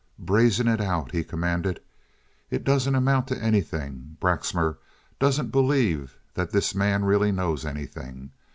[0.17, 1.79] "Brazen it out," he commanded.
[2.49, 4.17] "It doesn't amount to anything.
[4.19, 4.79] Braxmar
[5.19, 8.31] doesn't believe that this man really knows anything.